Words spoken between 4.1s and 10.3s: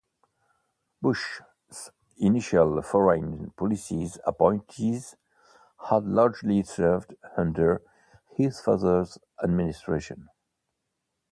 appointees had largely served under his father's administration.